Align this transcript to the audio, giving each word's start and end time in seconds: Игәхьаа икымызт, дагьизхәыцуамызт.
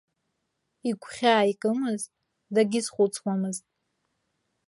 Игәхьаа 0.89 1.49
икымызт, 1.51 2.09
дагьизхәыцуамызт. 2.53 3.65